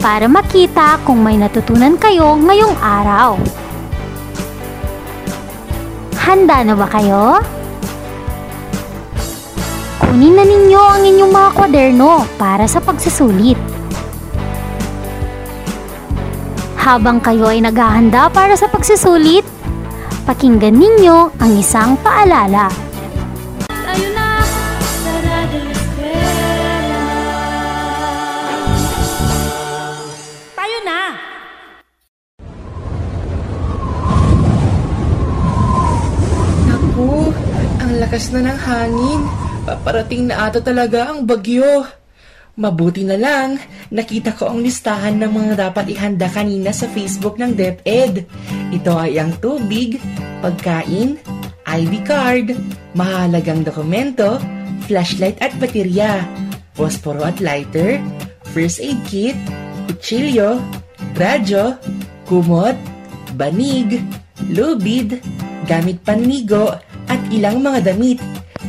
para 0.00 0.24
makita 0.24 0.96
kung 1.04 1.20
may 1.20 1.36
natutunan 1.36 2.00
kayo 2.00 2.40
ngayong 2.40 2.72
araw. 2.80 3.36
Handa 6.16 6.64
na 6.64 6.72
ba 6.72 6.88
kayo? 6.88 7.44
Kunin 10.00 10.32
na 10.32 10.48
ninyo 10.48 10.80
ang 10.80 11.04
inyong 11.04 11.32
mga 11.32 11.50
kwaderno 11.60 12.24
para 12.40 12.64
sa 12.64 12.80
pagsusulit. 12.80 13.60
Habang 16.80 17.20
kayo 17.20 17.52
ay 17.52 17.60
naghahanda 17.60 18.32
para 18.32 18.56
sa 18.56 18.64
pagsusulit, 18.72 19.44
pakinggan 20.24 20.72
ninyo 20.72 21.36
ang 21.36 21.52
isang 21.52 22.00
paalala. 22.00 22.83
Lakas 38.14 38.30
na 38.30 38.46
ng 38.46 38.60
hangin. 38.62 39.20
Paparating 39.66 40.30
na 40.30 40.46
ata 40.46 40.62
talaga 40.62 41.10
ang 41.10 41.26
bagyo. 41.26 41.82
Mabuti 42.54 43.02
na 43.02 43.18
lang, 43.18 43.58
nakita 43.90 44.38
ko 44.38 44.54
ang 44.54 44.62
listahan 44.62 45.18
ng 45.18 45.34
mga 45.34 45.66
dapat 45.66 45.90
ihanda 45.90 46.30
kanina 46.30 46.70
sa 46.70 46.86
Facebook 46.94 47.42
ng 47.42 47.58
DepEd. 47.58 48.22
Ito 48.70 48.94
ay 48.94 49.18
ang 49.18 49.34
tubig, 49.42 49.98
pagkain, 50.46 51.18
ID 51.66 51.94
card, 52.06 52.54
mahalagang 52.94 53.66
dokumento, 53.66 54.38
flashlight 54.86 55.42
at 55.42 55.50
baterya, 55.58 56.22
posporo 56.78 57.26
at 57.26 57.42
lighter, 57.42 57.98
first 58.54 58.78
aid 58.78 59.02
kit, 59.10 59.34
kutsilyo, 59.90 60.62
radyo, 61.18 61.74
kumot, 62.30 62.78
banig, 63.34 63.98
lubid, 64.54 65.18
gamit 65.66 65.98
panligo, 66.06 66.78
at 67.08 67.20
ilang 67.30 67.60
mga 67.60 67.94
damit. 67.94 68.18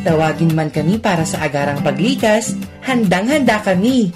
Tawagin 0.05 0.53
man 0.53 0.69
kami 0.69 1.01
para 1.01 1.25
sa 1.25 1.45
agarang 1.47 1.81
paglikas, 1.81 2.53
handang-handa 2.85 3.57
kami. 3.65 4.13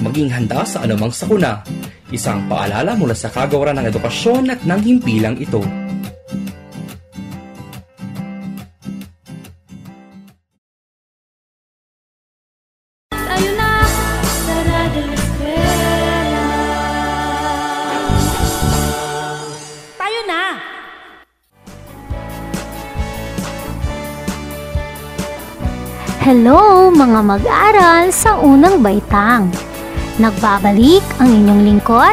Maging 0.00 0.28
handa 0.32 0.64
sa 0.64 0.84
anumang 0.84 1.12
sakuna. 1.12 1.64
Isang 2.10 2.44
paalala 2.50 2.98
mula 2.98 3.14
sa 3.14 3.30
kagawaran 3.30 3.78
ng 3.78 3.86
edukasyon 3.88 4.52
at 4.52 4.60
ng 4.66 4.80
himpilang 4.82 5.38
ito. 5.38 5.79
Hello 26.20 26.92
mga 26.92 27.24
mag-aaral 27.24 28.12
sa 28.12 28.36
unang 28.36 28.84
baitang. 28.84 29.48
Nagbabalik 30.20 31.00
ang 31.16 31.32
inyong 31.32 31.64
lingkod, 31.64 32.12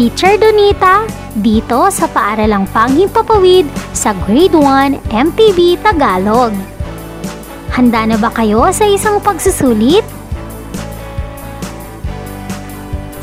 Teacher 0.00 0.40
Donita, 0.40 1.04
dito 1.36 1.92
sa 1.92 2.08
Paaralang 2.08 2.64
Panghimpapawid 2.72 3.68
sa 3.92 4.16
Grade 4.24 4.56
1 4.56 5.12
MTB 5.12 5.76
Tagalog. 5.76 6.56
Handa 7.68 8.08
na 8.08 8.16
ba 8.16 8.32
kayo 8.32 8.64
sa 8.72 8.88
isang 8.88 9.20
pagsusulit? 9.20 10.08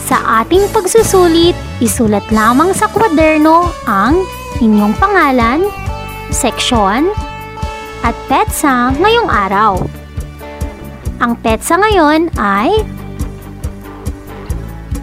Sa 0.05 0.45
ating 0.45 0.69
pagsusulit, 0.69 1.57
isulat 1.81 2.29
lamang 2.29 2.77
sa 2.77 2.85
kwaderno 2.93 3.73
ang 3.89 4.21
inyong 4.61 4.93
pangalan, 5.01 5.65
seksyon, 6.29 7.09
at 8.05 8.13
petsa 8.29 8.93
ngayong 9.01 9.25
araw. 9.25 10.00
Ang 11.21 11.37
petsa 11.37 11.77
ngayon 11.77 12.33
ay 12.33 12.81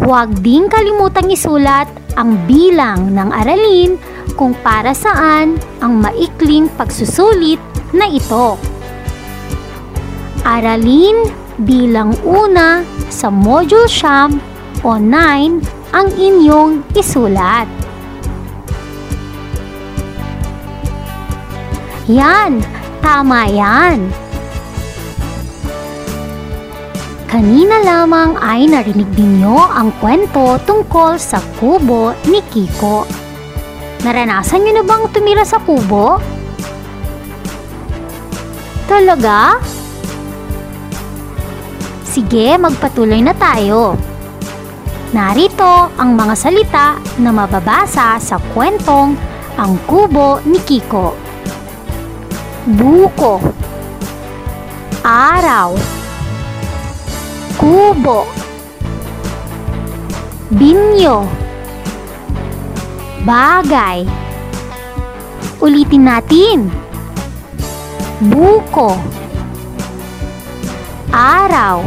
Huwag 0.02 0.42
ding 0.42 0.66
kalimutang 0.66 1.30
isulat 1.30 1.86
ang 2.18 2.34
bilang 2.46 3.14
ng 3.14 3.30
aralin 3.30 3.94
kung 4.34 4.50
para 4.66 4.90
saan 4.94 5.62
ang 5.78 6.02
maikling 6.02 6.66
pagsusulit 6.74 7.62
na 7.94 8.10
ito. 8.10 8.58
Aralin 10.42 11.22
bilang 11.62 12.14
una 12.26 12.82
sa 13.10 13.30
module 13.30 13.86
siyam 13.86 14.42
o 14.82 14.98
9 14.98 15.94
ang 15.94 16.08
inyong 16.18 16.82
isulat. 16.98 17.66
Yan, 22.10 22.58
tama 23.02 23.46
yan. 23.50 24.27
Kanina 27.28 27.84
lamang 27.84 28.40
ay 28.40 28.64
narinig 28.72 29.12
ninyo 29.12 29.60
ang 29.60 29.92
kwento 30.00 30.56
tungkol 30.64 31.20
sa 31.20 31.36
kubo 31.60 32.16
ni 32.24 32.40
Kiko. 32.48 33.04
Naranasan 34.00 34.64
niyo 34.64 34.80
na 34.80 34.84
bang 34.88 35.04
tumira 35.12 35.44
sa 35.44 35.60
kubo? 35.60 36.16
Talaga? 38.88 39.60
Sige, 42.08 42.56
magpatuloy 42.56 43.20
na 43.20 43.36
tayo. 43.36 43.92
Narito 45.12 45.92
ang 46.00 46.16
mga 46.16 46.32
salita 46.32 46.96
na 47.20 47.28
mababasa 47.28 48.16
sa 48.16 48.40
kwentong 48.56 49.12
Ang 49.60 49.76
Kubo 49.84 50.40
ni 50.48 50.56
Kiko. 50.64 51.12
Buko 52.64 53.42
Araw 55.02 55.97
Kubo. 57.58 58.22
Binyo. 60.54 61.26
Bagay. 63.26 64.06
Ulitin 65.58 66.06
natin. 66.06 66.70
Buko. 68.30 68.94
Araw. 71.10 71.82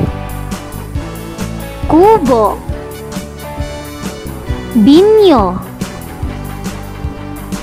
Kubo. 1.88 2.60
Binyo. 4.76 5.56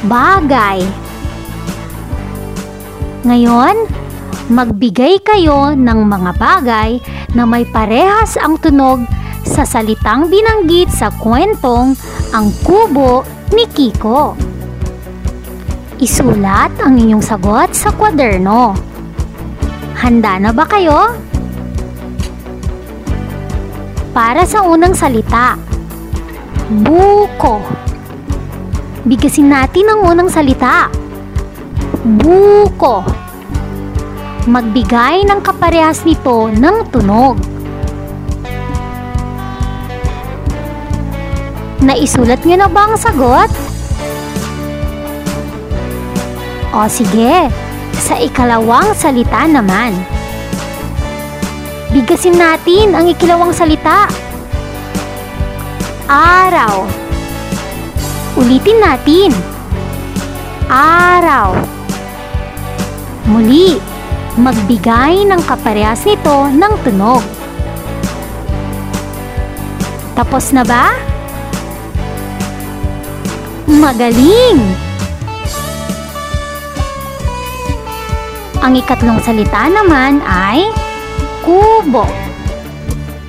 Bagay. 0.09 0.81
Ngayon, 3.29 3.77
magbigay 4.49 5.21
kayo 5.21 5.77
ng 5.77 6.01
mga 6.09 6.33
bagay 6.41 6.91
na 7.37 7.45
may 7.45 7.69
parehas 7.69 8.41
ang 8.41 8.57
tunog 8.57 9.05
sa 9.45 9.69
salitang 9.69 10.33
binanggit 10.33 10.89
sa 10.89 11.13
kwentong 11.13 11.97
Ang 12.33 12.53
Kubo 12.65 13.25
ni 13.53 13.65
Kiko. 13.69 14.37
Isulat 16.01 16.77
ang 16.81 16.97
inyong 16.97 17.25
sagot 17.25 17.73
sa 17.73 17.93
kwaderno. 17.93 18.77
Handa 19.99 20.37
na 20.41 20.53
ba 20.53 20.65
kayo? 20.69 21.17
Para 24.13 24.45
sa 24.45 24.65
unang 24.65 24.95
salita, 24.95 25.59
buko. 26.85 27.61
Bigasin 29.09 29.49
natin 29.51 29.89
ang 29.89 30.01
unang 30.05 30.31
salita. 30.31 30.87
Buko. 32.05 33.18
Magbigay 34.49 35.29
ng 35.29 35.45
kaparehas 35.45 36.09
nito 36.09 36.49
ng 36.49 36.89
tunog. 36.89 37.37
Naisulat 41.85 42.41
niyo 42.49 42.57
na 42.57 42.69
ba 42.73 42.89
ang 42.89 42.97
sagot? 42.97 43.53
O 46.73 46.89
sige, 46.89 47.53
sa 48.01 48.17
ikalawang 48.17 48.97
salita 48.97 49.45
naman. 49.45 49.93
Bigasin 51.93 52.41
natin 52.41 52.97
ang 52.97 53.05
ikalawang 53.05 53.53
salita. 53.53 54.09
Araw. 56.09 56.89
Ulitin 58.41 58.81
natin. 58.81 59.29
Araw. 60.73 61.53
Muli, 63.29 63.77
magbigay 64.39 65.27
ng 65.27 65.43
kaparehas 65.43 66.07
nito 66.07 66.47
ng 66.47 66.73
tunog. 66.87 67.23
Tapos 70.15 70.55
na 70.55 70.63
ba? 70.63 70.95
Magaling! 73.67 74.59
Ang 78.59 78.75
ikatlong 78.75 79.23
salita 79.23 79.71
naman 79.71 80.19
ay 80.27 80.67
kubo. 81.47 82.07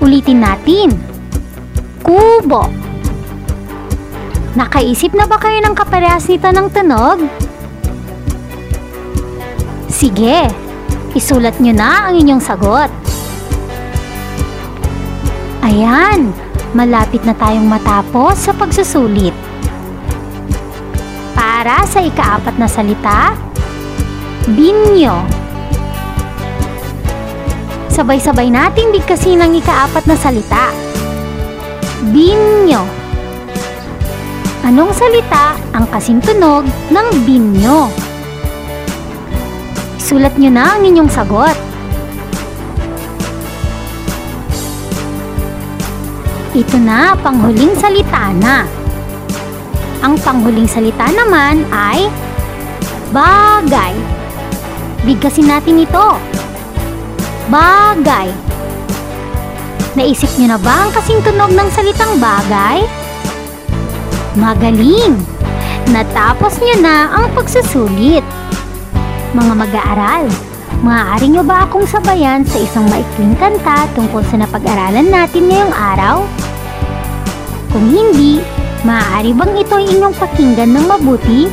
Ulitin 0.02 0.42
natin. 0.42 0.90
Kubo. 2.02 2.66
Nakaisip 4.58 5.14
na 5.14 5.30
ba 5.30 5.38
kayo 5.38 5.62
ng 5.62 5.78
kaparehas 5.78 6.26
nito 6.26 6.50
ng 6.50 6.68
tunog? 6.74 7.22
Sige, 9.86 10.50
isulat 11.18 11.58
nyo 11.58 11.74
na 11.74 12.10
ang 12.10 12.16
inyong 12.18 12.42
sagot. 12.42 12.92
Ayan, 15.66 16.34
malapit 16.74 17.22
na 17.26 17.34
tayong 17.38 17.66
matapos 17.66 18.38
sa 18.38 18.52
pagsusulit. 18.54 19.34
Para 21.38 21.86
sa 21.86 22.02
ikaapat 22.02 22.56
na 22.58 22.68
salita, 22.68 23.34
binyo. 24.54 25.24
Sabay-sabay 27.90 28.48
nating 28.48 28.96
bigkasin 28.96 29.44
ang 29.44 29.52
ikaapat 29.52 30.08
na 30.08 30.16
salita. 30.16 30.72
Binyo. 32.16 32.82
Anong 34.64 34.96
salita 34.96 35.58
ang 35.76 35.84
kasintunog 35.92 36.64
ng 36.94 37.08
binyo? 37.28 38.09
Isulat 40.10 40.42
nyo 40.42 40.50
na 40.50 40.74
ang 40.74 40.82
inyong 40.82 41.06
sagot. 41.06 41.54
Ito 46.58 46.78
na, 46.82 47.14
panghuling 47.22 47.78
salita 47.78 48.34
na. 48.42 48.66
Ang 50.02 50.18
panghuling 50.26 50.66
salita 50.66 51.14
naman 51.14 51.62
ay 51.70 52.10
bagay. 53.14 53.94
Bigkasin 55.06 55.46
natin 55.46 55.86
ito. 55.86 56.18
Bagay. 57.54 58.34
Naisip 59.94 60.34
niyo 60.42 60.58
na 60.58 60.58
ba 60.58 60.90
ang 60.90 60.92
kasing 60.98 61.22
tunog 61.22 61.54
ng 61.54 61.70
salitang 61.70 62.18
bagay? 62.18 62.82
Magaling! 64.34 65.22
Natapos 65.94 66.58
niyo 66.66 66.82
na 66.82 67.14
ang 67.14 67.30
pagsusulit. 67.38 68.26
Mga 69.30 69.54
mag-aaral, 69.62 70.26
maaari 70.82 71.30
niyo 71.30 71.46
ba 71.46 71.70
akong 71.70 71.86
sabayan 71.86 72.42
sa 72.50 72.58
isang 72.58 72.90
maikling 72.90 73.38
kanta 73.38 73.86
tungkol 73.94 74.26
sa 74.26 74.42
napag-aralan 74.42 75.06
natin 75.06 75.46
ngayong 75.46 75.70
araw? 75.70 76.26
Kung 77.70 77.94
hindi, 77.94 78.42
maaari 78.82 79.30
bang 79.38 79.54
ito 79.54 79.78
ay 79.78 79.86
inyong 79.86 80.16
pakinggan 80.18 80.74
ng 80.74 80.86
mabuti? 80.90 81.46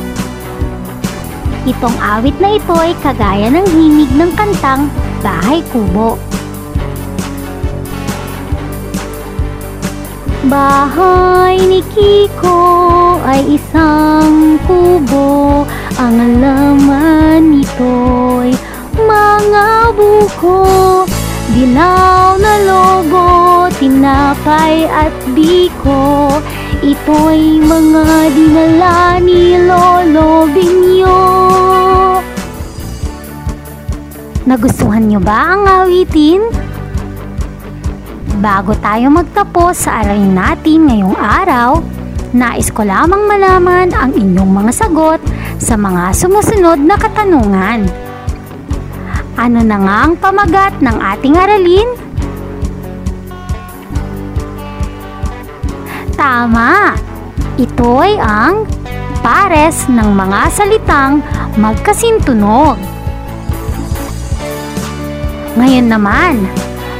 Itong 1.69 1.93
awit 2.01 2.33
na 2.41 2.57
ito 2.57 2.73
ay 2.73 2.97
kagaya 2.97 3.53
ng 3.53 3.67
himig 3.69 4.09
ng 4.09 4.33
kantang 4.33 4.89
Bahay 5.21 5.61
Kubo. 5.69 6.17
Bahay 10.49 11.61
ni 11.61 11.85
Kiko 11.93 12.65
ay 13.21 13.53
isang 13.53 14.57
kubo 14.65 15.61
Ang 15.97 16.37
laman 16.37 17.57
nito'y 17.57 18.53
mga 18.93 19.67
buko 19.97 20.61
Dilaw 21.57 22.37
na 22.37 22.53
logo, 22.61 23.65
tinapay 23.81 24.85
at 24.85 25.09
biko 25.33 26.37
Ito'y 26.85 27.57
mga 27.65 28.29
dinala 28.29 29.17
ni 29.17 29.57
Lolo 29.57 30.45
Binyo 30.53 31.21
Nagustuhan 34.45 35.01
niyo 35.01 35.17
ba 35.17 35.57
ang 35.57 35.65
awitin? 35.65 36.45
Bago 38.37 38.77
tayo 38.77 39.09
magtapos 39.09 39.89
sa 39.89 40.05
aralin 40.05 40.37
natin 40.37 40.85
ngayong 40.85 41.17
araw, 41.17 41.81
nais 42.37 42.69
ko 42.69 42.85
lamang 42.85 43.25
malaman 43.25 43.89
ang 43.97 44.13
inyong 44.13 44.51
mga 44.61 44.71
sagot 44.77 45.17
sa 45.67 45.75
mga 45.75 46.15
sumusunod 46.15 46.79
na 46.79 46.95
katanungan. 46.95 47.83
Ano 49.35 49.59
na 49.67 49.77
nga 49.83 49.95
ang 50.07 50.15
pamagat 50.15 50.79
ng 50.79 50.95
ating 50.95 51.35
aralin? 51.35 51.89
Tama! 56.15 56.95
Ito'y 57.59 58.15
ang 58.15 58.63
pares 59.19 59.91
ng 59.91 60.07
mga 60.15 60.39
salitang 60.55 61.19
magkasintunog. 61.59 62.79
Ngayon 65.59 65.87
naman, 65.91 66.47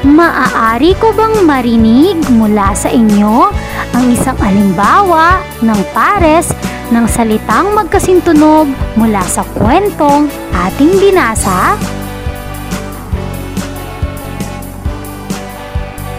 maaari 0.03 0.91
ko 0.99 1.15
bang 1.15 1.39
marinig 1.47 2.19
mula 2.35 2.75
sa 2.75 2.91
inyo 2.91 3.47
ang 3.95 4.05
isang 4.11 4.35
alimbawa 4.43 5.39
ng 5.63 5.79
pares 5.95 6.51
ng 6.91 7.05
salitang 7.07 7.75
magkasintunog 7.75 8.67
mula 8.95 9.23
sa 9.27 9.43
kwentong 9.55 10.31
ating 10.55 10.93
binasa? 10.99 11.75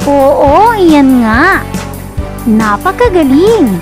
Oo, 0.08 0.72
iyan 0.76 1.24
nga. 1.24 1.60
Napakagaling! 2.48 3.76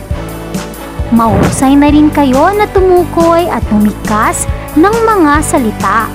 Mahusay 1.15 1.79
na 1.79 1.87
rin 1.87 2.11
kayo 2.11 2.51
na 2.51 2.67
tumukoy 2.67 3.47
at 3.47 3.63
tumikas 3.71 4.43
ng 4.75 4.97
mga 5.07 5.33
salita. 5.39 6.11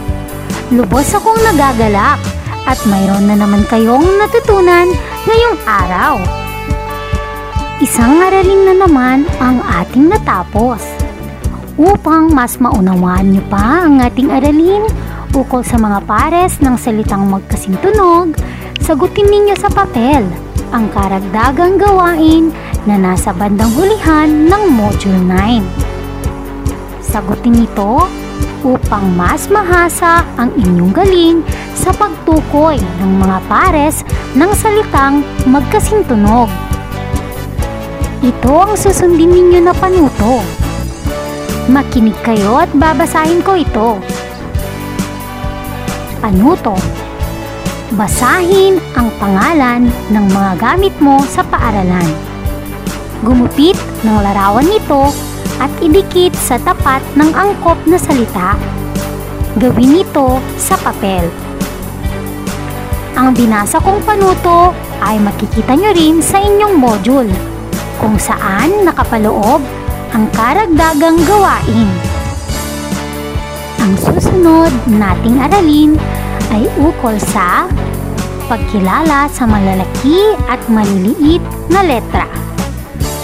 Lubos 0.67 1.15
akong 1.15 1.39
nagagalak 1.39 2.19
at 2.67 2.79
mayroon 2.91 3.27
na 3.27 3.39
naman 3.39 3.63
kayong 3.71 4.03
natutunan 4.19 4.91
ngayong 5.27 5.57
araw. 5.63 6.19
Isang 7.81 8.21
aralin 8.21 8.69
na 8.69 8.85
naman 8.85 9.25
ang 9.41 9.57
ating 9.81 10.13
natapos. 10.13 10.85
Upang 11.81 12.29
mas 12.29 12.61
maunawaan 12.61 13.33
niyo 13.33 13.41
pa 13.49 13.89
ang 13.89 13.97
ating 14.05 14.29
aralin 14.29 14.85
ukol 15.33 15.65
sa 15.65 15.81
mga 15.81 16.05
pares 16.05 16.61
ng 16.61 16.77
salitang 16.77 17.25
magkasintunog, 17.25 18.37
sagutin 18.85 19.33
ninyo 19.33 19.57
sa 19.57 19.65
papel 19.73 20.21
ang 20.69 20.93
karagdagang 20.93 21.81
gawain 21.81 22.53
na 22.85 23.01
nasa 23.01 23.33
bandang 23.33 23.73
hulihan 23.73 24.29
ng 24.29 24.63
Module 24.77 25.17
9. 25.17 27.01
Sagutin 27.01 27.65
ito 27.65 28.05
upang 28.61 29.09
mas 29.17 29.49
mahasa 29.49 30.21
ang 30.37 30.53
inyong 30.53 30.93
galing 30.93 31.41
sa 31.73 31.89
pagtukoy 31.97 32.77
ng 32.77 33.11
mga 33.25 33.41
pares 33.49 34.05
ng 34.37 34.53
salitang 34.53 35.25
magkasintunog. 35.49 36.45
Ito 38.21 38.53
ang 38.53 38.77
susundin 38.77 39.33
ninyo 39.33 39.65
na 39.65 39.73
panuto. 39.73 40.45
Makinig 41.65 42.13
kayo 42.21 42.61
at 42.61 42.69
babasahin 42.69 43.41
ko 43.41 43.57
ito. 43.57 43.97
Panuto. 46.21 46.77
Basahin 47.97 48.77
ang 48.93 49.09
pangalan 49.17 49.89
ng 50.13 50.25
mga 50.29 50.53
gamit 50.61 50.93
mo 51.01 51.17
sa 51.25 51.41
paaralan. 51.41 52.05
Gumupit 53.25 53.73
ng 54.05 54.17
larawan 54.21 54.69
nito 54.69 55.09
at 55.57 55.73
idikit 55.81 56.37
sa 56.37 56.61
tapat 56.61 57.01
ng 57.17 57.33
angkop 57.33 57.81
na 57.89 57.97
salita. 57.97 58.53
Gawin 59.57 59.97
ito 59.97 60.37
sa 60.61 60.77
papel. 60.77 61.25
Ang 63.17 63.33
binasa 63.33 63.81
kong 63.81 64.05
panuto 64.05 64.77
ay 65.01 65.17
makikita 65.17 65.73
nyo 65.73 65.89
rin 65.89 66.21
sa 66.21 66.37
inyong 66.37 66.77
module 66.77 67.50
kung 68.01 68.17
saan 68.17 68.81
nakapaloob 68.81 69.61
ang 70.11 70.25
karagdagang 70.33 71.21
gawain. 71.23 71.87
Ang 73.77 73.93
susunod 74.01 74.73
nating 74.89 75.37
aralin 75.37 75.95
ay 76.51 76.65
ukol 76.81 77.15
sa 77.21 77.69
pagkilala 78.49 79.31
sa 79.31 79.47
malalaki 79.47 80.35
at 80.51 80.59
maliliit 80.67 81.39
na 81.71 81.85
letra. 81.85 82.27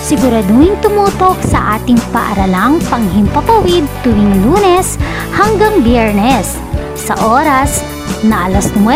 Siguraduhin 0.07 0.79
tumutok 0.79 1.35
sa 1.43 1.75
ating 1.75 1.99
paaralang 2.15 2.79
panghimpapawid 2.87 3.83
tuwing 4.07 4.39
lunes 4.39 4.95
hanggang 5.35 5.83
biyernes 5.83 6.55
sa 6.95 7.19
oras 7.19 7.83
na 8.23 8.47
alas 8.47 8.71
9 8.71 8.87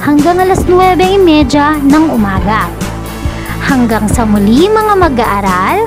hanggang 0.00 0.40
alas 0.40 0.64
9.30 0.64 1.84
ng 1.92 2.04
umaga. 2.08 2.79
Hanggang 3.70 4.10
sa 4.10 4.26
muli 4.26 4.66
mga 4.66 4.98
mag-aaral, 4.98 5.86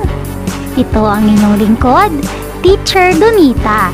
ito 0.72 1.04
ang 1.04 1.28
inyong 1.28 1.60
lingkod, 1.60 2.16
Teacher 2.64 3.12
Donita. 3.12 3.92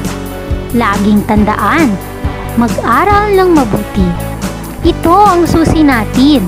Laging 0.79 1.27
tandaan, 1.27 1.91
mag-aral 2.55 3.35
ng 3.35 3.51
mabuti. 3.51 4.07
Ito 4.87 5.35
ang 5.35 5.43
susi 5.43 5.83
natin 5.83 6.47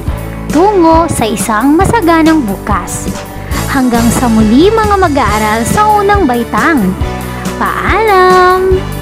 tungo 0.55 1.11
sa 1.11 1.26
isang 1.26 1.74
masaganang 1.74 2.47
bukas. 2.47 3.11
Hanggang 3.74 4.07
sa 4.14 4.30
muli 4.30 4.70
mga 4.70 5.03
mag-aaral 5.03 5.66
sa 5.66 5.99
unang 5.99 6.30
baitang. 6.30 6.95
Paalam! 7.59 9.01